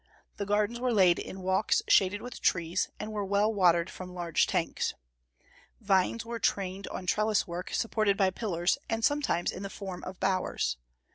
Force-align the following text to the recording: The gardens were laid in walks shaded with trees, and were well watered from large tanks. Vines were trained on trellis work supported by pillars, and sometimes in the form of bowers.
The 0.37 0.47
gardens 0.47 0.79
were 0.79 0.91
laid 0.91 1.19
in 1.19 1.43
walks 1.43 1.83
shaded 1.87 2.23
with 2.23 2.41
trees, 2.41 2.89
and 2.99 3.11
were 3.11 3.23
well 3.23 3.53
watered 3.53 3.87
from 3.91 4.15
large 4.15 4.47
tanks. 4.47 4.95
Vines 5.79 6.25
were 6.25 6.39
trained 6.39 6.87
on 6.87 7.05
trellis 7.05 7.45
work 7.45 7.71
supported 7.71 8.17
by 8.17 8.31
pillars, 8.31 8.79
and 8.89 9.05
sometimes 9.05 9.51
in 9.51 9.61
the 9.61 9.69
form 9.69 10.03
of 10.03 10.19
bowers. 10.19 10.77